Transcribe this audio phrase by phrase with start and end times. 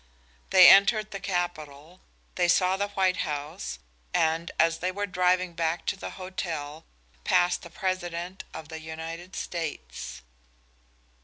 [0.49, 2.01] They entered the Capitol;
[2.33, 3.77] they saw the White House,
[4.15, 6.85] and, as they were driving back to the hotel,
[7.23, 10.23] passed the President of the United States.